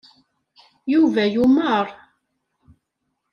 [0.93, 1.87] Yuba yumar.